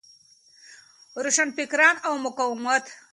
[1.23, 2.85] روشنفکران او مقاومت